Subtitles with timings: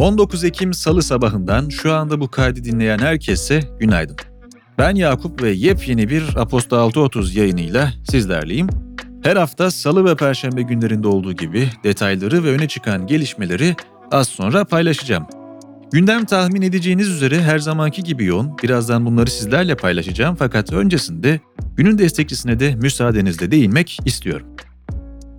[0.00, 4.16] 19 Ekim Salı sabahından şu anda bu kaydı dinleyen herkese günaydın.
[4.78, 8.66] Ben Yakup ve yepyeni bir Aposta 6.30 yayınıyla sizlerleyim.
[9.22, 13.76] Her hafta salı ve perşembe günlerinde olduğu gibi detayları ve öne çıkan gelişmeleri
[14.10, 15.26] az sonra paylaşacağım.
[15.92, 18.58] Gündem tahmin edeceğiniz üzere her zamanki gibi yoğun.
[18.62, 21.40] Birazdan bunları sizlerle paylaşacağım fakat öncesinde
[21.76, 24.46] günün destekçisine de müsaadenizle değinmek istiyorum.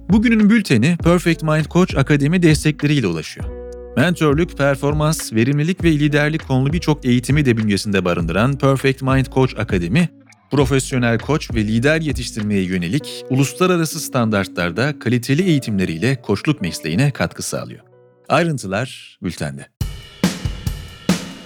[0.09, 3.60] Bugünün bülteni Perfect Mind Coach Akademi destekleriyle ulaşıyor.
[3.97, 10.09] Mentörlük, performans, verimlilik ve liderlik konulu birçok eğitimi de bünyesinde barındıran Perfect Mind Coach Akademi,
[10.51, 17.81] profesyonel koç ve lider yetiştirmeye yönelik uluslararası standartlarda kaliteli eğitimleriyle koçluk mesleğine katkı sağlıyor.
[18.29, 19.67] Ayrıntılar bültende.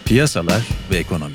[0.05, 1.33] Piyasalar ve ekonomi.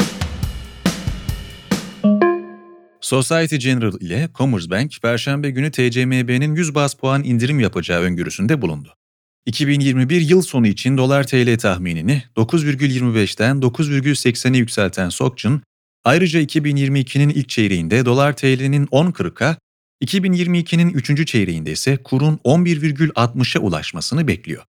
[3.01, 8.99] Society General ile Commerzbank, Perşembe günü TCMB'nin 100 bas puan indirim yapacağı öngörüsünde bulundu.
[9.46, 15.63] 2021 yıl sonu için dolar TL tahminini 9,25'ten 9,80'e yükselten Sokçun,
[16.05, 19.57] ayrıca 2022'nin ilk çeyreğinde dolar TL'nin 10.40'a,
[20.05, 24.63] 2022'nin üçüncü çeyreğinde ise kurun 11,60'a ulaşmasını bekliyor.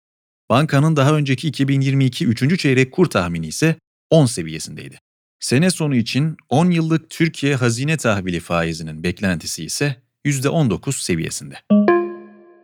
[0.50, 3.76] Bankanın daha önceki 2022 üçüncü çeyrek kur tahmini ise
[4.10, 5.00] 10 seviyesindeydi.
[5.40, 11.56] Sene sonu için 10 yıllık Türkiye hazine tahvili faizinin beklentisi ise %19 seviyesinde.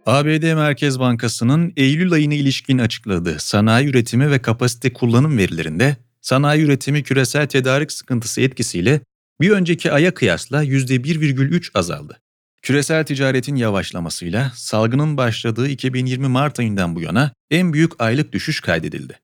[0.07, 7.03] ABD Merkez Bankası'nın Eylül ayına ilişkin açıkladığı sanayi üretimi ve kapasite kullanım verilerinde sanayi üretimi
[7.03, 9.01] küresel tedarik sıkıntısı etkisiyle
[9.41, 12.19] bir önceki aya kıyasla %1,3 azaldı.
[12.61, 19.19] Küresel ticaretin yavaşlamasıyla salgının başladığı 2020 Mart ayından bu yana en büyük aylık düşüş kaydedildi.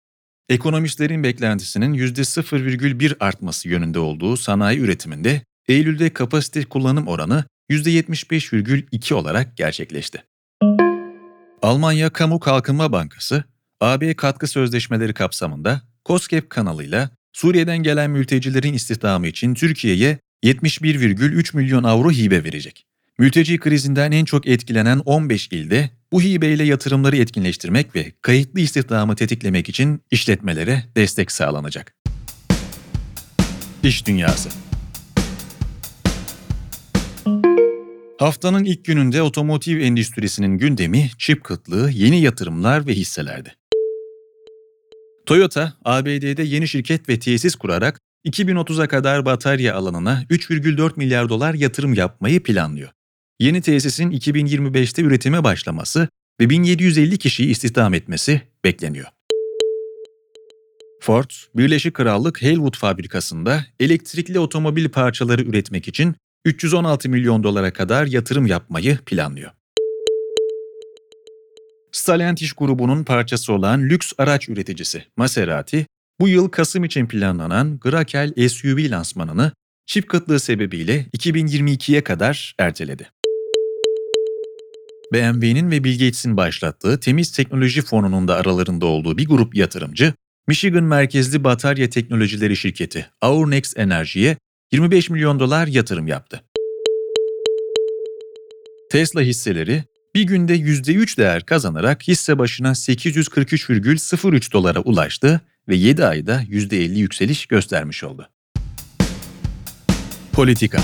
[0.49, 10.23] Ekonomistlerin beklentisinin %0,1 artması yönünde olduğu sanayi üretiminde Eylül'de kapasite kullanım oranı %75,2 olarak gerçekleşti.
[11.63, 13.43] Almanya Kamu Kalkınma Bankası,
[13.81, 22.11] AB katkı sözleşmeleri kapsamında COSGAP kanalıyla Suriye'den gelen mültecilerin istihdamı için Türkiye'ye 71,3 milyon avro
[22.11, 22.85] hibe verecek.
[23.19, 29.69] Mülteci krizinden en çok etkilenen 15 ilde bu hibeyle yatırımları etkinleştirmek ve kayıtlı istihdamı tetiklemek
[29.69, 31.95] için işletmelere destek sağlanacak.
[33.83, 34.49] İş Dünyası
[38.23, 43.55] Haftanın ilk gününde otomotiv endüstrisinin gündemi çip kıtlığı, yeni yatırımlar ve hisselerdi.
[45.25, 51.93] Toyota, ABD'de yeni şirket ve tesis kurarak 2030'a kadar batarya alanına 3,4 milyar dolar yatırım
[51.93, 52.89] yapmayı planlıyor.
[53.39, 56.07] Yeni tesisin 2025'te üretime başlaması
[56.39, 59.07] ve 1750 kişiyi istihdam etmesi bekleniyor.
[61.01, 66.15] Ford, Birleşik Krallık Halewood fabrikasında elektrikli otomobil parçaları üretmek için
[66.45, 69.51] 316 milyon dolara kadar yatırım yapmayı planlıyor.
[71.91, 75.85] Stellantis grubunun parçası olan lüks araç üreticisi Maserati,
[76.19, 79.51] bu yıl Kasım için planlanan Grakel SUV lansmanını
[79.85, 83.09] çip kıtlığı sebebiyle 2022'ye kadar erteledi.
[85.13, 90.13] BMW'nin ve Bill Gates'in başlattığı Temiz Teknoloji Fonu'nun da aralarında olduğu bir grup yatırımcı,
[90.47, 94.37] Michigan merkezli batarya teknolojileri şirketi Our Next Energy'ye
[94.73, 96.43] 25 milyon dolar yatırım yaptı.
[98.91, 99.83] Tesla hisseleri
[100.15, 107.45] bir günde %3 değer kazanarak hisse başına 843,03 dolara ulaştı ve 7 ayda %50 yükseliş
[107.45, 108.29] göstermiş oldu.
[110.31, 110.81] Politika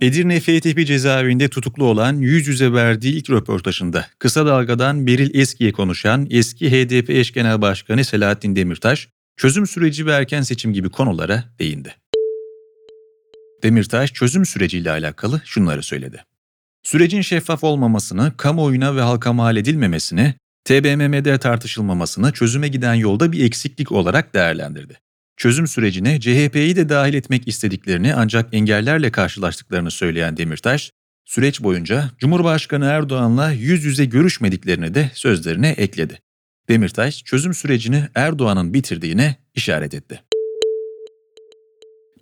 [0.00, 5.72] Edirne F tipi cezaevinde tutuklu olan yüz yüze verdiği ilk röportajında kısa dalgadan Beril Eski'ye
[5.72, 9.08] konuşan eski HDP eş genel başkanı Selahattin Demirtaş,
[9.40, 11.94] çözüm süreci ve erken seçim gibi konulara değindi.
[13.62, 16.24] Demirtaş çözüm süreciyle alakalı şunları söyledi.
[16.82, 20.34] Sürecin şeffaf olmamasını, kamuoyuna ve halka mal edilmemesini,
[20.64, 25.00] TBMM'de tartışılmamasını çözüme giden yolda bir eksiklik olarak değerlendirdi.
[25.36, 30.90] Çözüm sürecine CHP'yi de dahil etmek istediklerini ancak engellerle karşılaştıklarını söyleyen Demirtaş,
[31.24, 36.18] süreç boyunca Cumhurbaşkanı Erdoğan'la yüz yüze görüşmediklerini de sözlerine ekledi.
[36.70, 40.22] Demirtaş, çözüm sürecini Erdoğan'ın bitirdiğine işaret etti.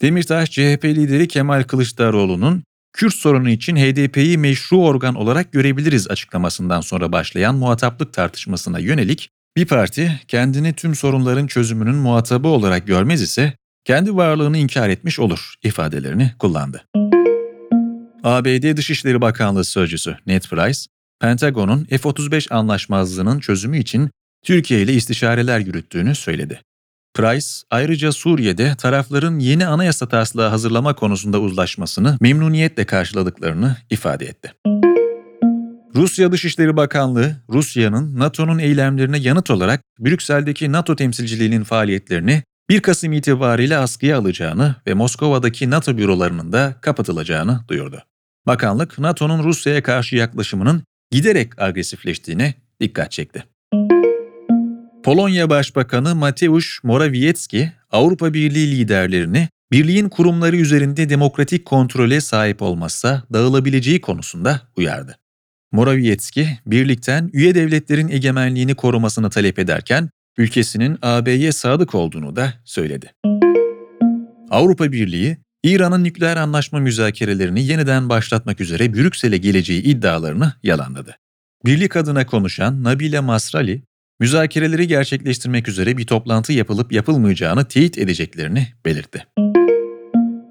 [0.03, 2.63] Demirtaş, CHP lideri Kemal Kılıçdaroğlu'nun
[2.93, 9.67] Kürt sorunu için HDP'yi meşru organ olarak görebiliriz açıklamasından sonra başlayan muhataplık tartışmasına yönelik bir
[9.67, 13.53] parti kendini tüm sorunların çözümünün muhatabı olarak görmez ise
[13.85, 16.85] kendi varlığını inkar etmiş olur ifadelerini kullandı.
[18.25, 20.81] ABD Dışişleri Bakanlığı Sözcüsü Ned Price,
[21.21, 24.11] Pentagon'un F-35 anlaşmazlığının çözümü için
[24.45, 26.61] Türkiye ile istişareler yürüttüğünü söyledi.
[27.15, 34.53] Price, ayrıca Suriye'de tarafların yeni anayasa taslağı hazırlama konusunda uzlaşmasını memnuniyetle karşıladıklarını ifade etti.
[35.95, 43.77] Rusya Dışişleri Bakanlığı, Rusya'nın NATO'nun eylemlerine yanıt olarak Brüksel'deki NATO temsilciliğinin faaliyetlerini 1 Kasım itibariyle
[43.77, 48.03] askıya alacağını ve Moskova'daki NATO bürolarının da kapatılacağını duyurdu.
[48.47, 53.45] Bakanlık, NATO'nun Rusya'ya karşı yaklaşımının giderek agresifleştiğine dikkat çekti.
[55.09, 64.01] Polonya Başbakanı Mateusz Morawiecki, Avrupa Birliği liderlerini birliğin kurumları üzerinde demokratik kontrole sahip olmazsa dağılabileceği
[64.01, 65.19] konusunda uyardı.
[65.73, 73.13] Morawiecki, birlikten üye devletlerin egemenliğini korumasını talep ederken ülkesinin AB'ye sadık olduğunu da söyledi.
[74.51, 81.17] Avrupa Birliği, İran'ın nükleer anlaşma müzakerelerini yeniden başlatmak üzere Brüksel'e geleceği iddialarını yalanladı.
[81.65, 83.83] Birlik adına konuşan Nabile Masrali,
[84.21, 89.27] müzakereleri gerçekleştirmek üzere bir toplantı yapılıp yapılmayacağını teyit edeceklerini belirtti.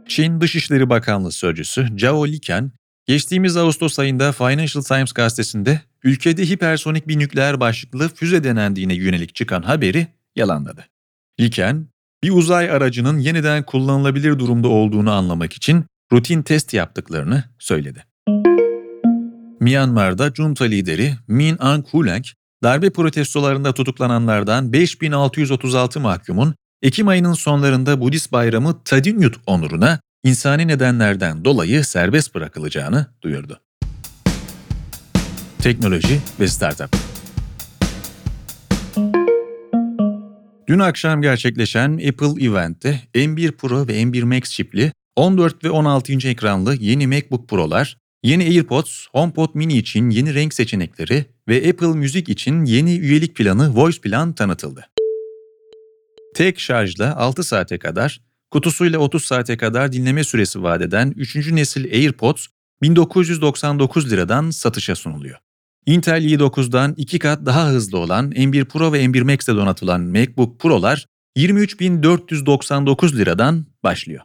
[0.07, 2.71] Çin Dışişleri Bakanlığı Sözcüsü Zhao Liken,
[3.05, 9.61] geçtiğimiz Ağustos ayında Financial Times gazetesinde ülkede hipersonik bir nükleer başlıklı füze denendiğine yönelik çıkan
[9.61, 10.85] haberi yalanladı.
[11.39, 11.87] Liken,
[12.23, 18.03] bir uzay aracının yeniden kullanılabilir durumda olduğunu anlamak için rutin test yaptıklarını söyledi.
[19.59, 22.25] Myanmar'da junta lideri Min Aung Hlaing,
[22.63, 31.85] darbe protestolarında tutuklananlardan 5636 mahkumun Ekim ayının sonlarında Budist bayramı Tadinyut onuruna insani nedenlerden dolayı
[31.85, 33.59] serbest bırakılacağını duyurdu.
[35.59, 36.95] Teknoloji ve Startup
[40.67, 46.25] Dün akşam gerçekleşen Apple Event'te M1 Pro ve M1 Max çipli 14 ve 16 inç
[46.25, 52.29] ekranlı yeni MacBook Pro'lar, yeni AirPods, HomePod mini için yeni renk seçenekleri ve Apple Müzik
[52.29, 54.89] için yeni üyelik planı Voice Plan tanıtıldı.
[56.35, 58.21] Tek şarjla 6 saate kadar,
[58.51, 61.35] kutusuyla 30 saate kadar dinleme süresi vadeden 3.
[61.51, 62.47] nesil AirPods
[62.81, 65.37] 1999 liradan satışa sunuluyor.
[65.85, 71.05] Intel i9'dan 2 kat daha hızlı olan M1 Pro ve M1 Max'te donatılan MacBook Pro'lar
[71.37, 74.23] 23.499 liradan başlıyor.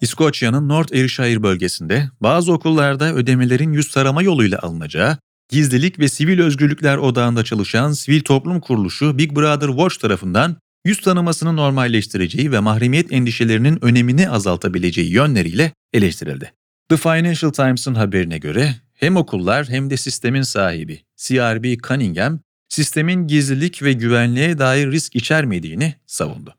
[0.00, 6.96] İskoçya'nın North Ayrshire bölgesinde bazı okullarda ödemelerin yüz tarama yoluyla alınacağı, Gizlilik ve Sivil Özgürlükler
[6.96, 13.84] Odağı'nda çalışan sivil toplum kuruluşu Big Brother Watch tarafından yüz tanımasını normalleştireceği ve mahremiyet endişelerinin
[13.84, 16.52] önemini azaltabileceği yönleriyle eleştirildi.
[16.88, 23.82] The Financial Times'ın haberine göre hem okullar hem de sistemin sahibi CRB Cunningham, sistemin gizlilik
[23.82, 26.54] ve güvenliğe dair risk içermediğini savundu.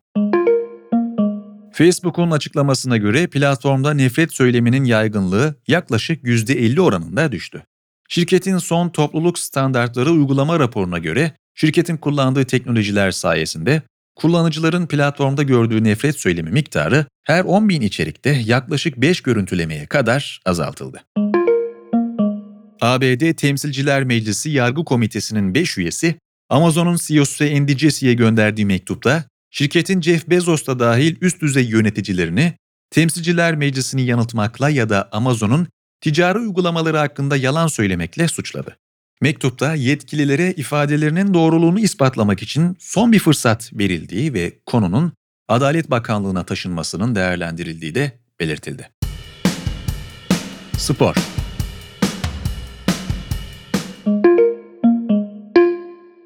[1.77, 7.63] Facebook'un açıklamasına göre platformda nefret söyleminin yaygınlığı yaklaşık %50 oranında düştü.
[8.09, 13.81] Şirketin son topluluk standartları uygulama raporuna göre şirketin kullandığı teknolojiler sayesinde
[14.15, 21.03] kullanıcıların platformda gördüğü nefret söylemi miktarı her 10.000 içerikte yaklaşık 5 görüntülemeye kadar azaltıldı.
[22.81, 26.15] ABD Temsilciler Meclisi Yargı Komitesi'nin 5 üyesi,
[26.49, 29.23] Amazon'un CEO'su Andy Jesse'ye gönderdiği mektupta,
[29.57, 32.53] şirketin Jeff Bezos'ta dahil üst düzey yöneticilerini
[32.89, 35.67] Temsilciler Meclisi'ni yanıltmakla ya da Amazon'un
[36.01, 38.77] ticari uygulamaları hakkında yalan söylemekle suçladı.
[39.21, 45.13] Mektupta yetkililere ifadelerinin doğruluğunu ispatlamak için son bir fırsat verildiği ve konunun
[45.47, 48.89] Adalet Bakanlığı'na taşınmasının değerlendirildiği de belirtildi.
[50.77, 51.15] Spor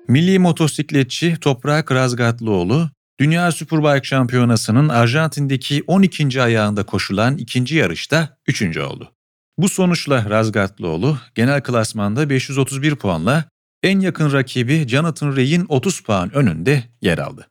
[0.07, 2.89] Milli motosikletçi Toprak Razgatlıoğlu,
[3.21, 6.41] Dünya Superbike Şampiyonası'nın Arjantin'deki 12.
[6.41, 8.77] ayağında koşulan ikinci yarışta 3.
[8.77, 9.11] oldu.
[9.57, 13.45] Bu sonuçla Razgatlıoğlu genel klasmanda 531 puanla
[13.83, 17.47] en yakın rakibi Jonathan Ray'in 30 puan önünde yer aldı.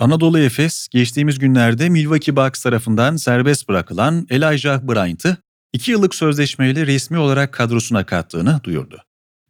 [0.00, 5.36] Anadolu Efes geçtiğimiz günlerde Milwaukee Bucks tarafından serbest bırakılan Elijah Bryant'ı
[5.72, 9.02] 2 yıllık sözleşmeyle resmi olarak kadrosuna kattığını duyurdu.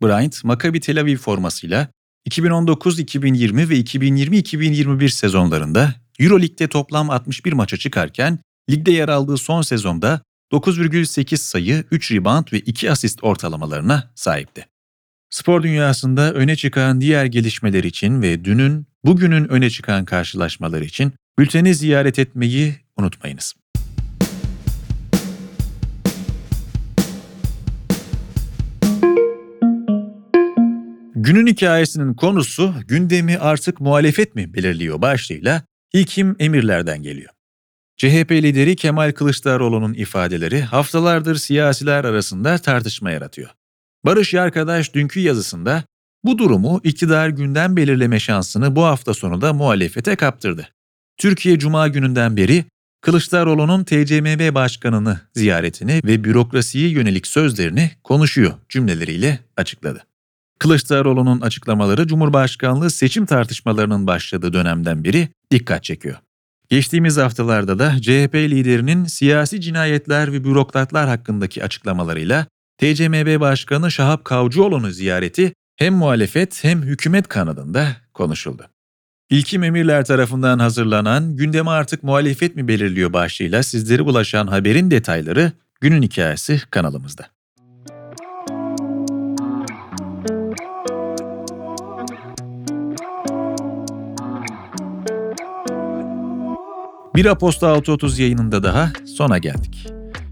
[0.02, 1.88] Bryant, Maccabi Tel Aviv formasıyla
[2.28, 8.38] 2019-2020 ve 2020-2021 sezonlarında EuroLeague'de toplam 61 maça çıkarken
[8.70, 10.20] ligde yer aldığı son sezonda
[10.52, 14.66] 9,8 sayı, 3 rebound ve 2 asist ortalamalarına sahipti.
[15.30, 21.74] Spor dünyasında öne çıkan diğer gelişmeler için ve dünün, bugünün öne çıkan karşılaşmalar için bülteni
[21.74, 23.54] ziyaret etmeyi unutmayınız.
[31.28, 37.30] Günün hikayesinin konusu gündemi artık muhalefet mi belirliyor başlığıyla İlkim Emirler'den geliyor.
[37.96, 43.50] CHP lideri Kemal Kılıçdaroğlu'nun ifadeleri haftalardır siyasiler arasında tartışma yaratıyor.
[44.04, 45.84] Barış Yarkadaş dünkü yazısında
[46.24, 50.68] bu durumu iktidar günden belirleme şansını bu hafta sonu da muhalefete kaptırdı.
[51.16, 52.64] Türkiye Cuma gününden beri
[53.00, 60.08] Kılıçdaroğlu'nun TCMB başkanını ziyaretini ve bürokrasiye yönelik sözlerini konuşuyor cümleleriyle açıkladı.
[60.58, 66.16] Kılıçdaroğlu'nun açıklamaları Cumhurbaşkanlığı seçim tartışmalarının başladığı dönemden beri dikkat çekiyor.
[66.68, 72.46] Geçtiğimiz haftalarda da CHP liderinin siyasi cinayetler ve bürokratlar hakkındaki açıklamalarıyla
[72.78, 78.66] TCMB Başkanı Şahap Kavcıoğlu'nu ziyareti hem muhalefet hem hükümet kanadında konuşuldu.
[79.30, 86.02] İlkim Emirler tarafından hazırlanan Gündeme Artık Muhalefet mi belirliyor başlığıyla sizlere ulaşan haberin detayları günün
[86.02, 87.26] hikayesi kanalımızda.
[97.14, 99.86] Bir Aposta 630 yayınında daha sona geldik.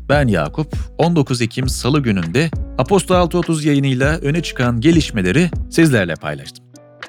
[0.09, 6.64] Ben Yakup, 19 Ekim Salı gününde Aposta 630 yayınıyla öne çıkan gelişmeleri sizlerle paylaştım.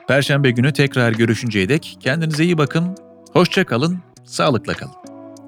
[0.08, 2.96] Perşembe günü tekrar görüşünceye dek kendinize iyi bakın,
[3.34, 4.96] hoşça kalın, sağlıkla kalın.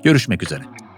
[0.04, 0.89] Görüşmek üzere.